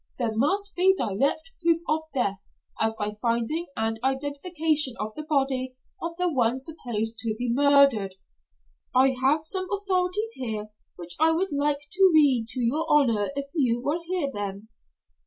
[0.17, 2.39] There must be direct proof of death
[2.79, 8.15] as by finding and identification of the body of the one supposed to be murdered.
[8.95, 13.45] I have some authorities here which I would like to read to your honor if
[13.53, 14.69] you will hear them."